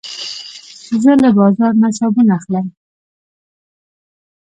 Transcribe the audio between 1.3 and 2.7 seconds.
بازار نه صابون اخلم.